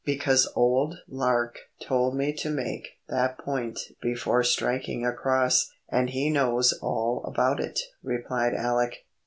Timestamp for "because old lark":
0.03-1.59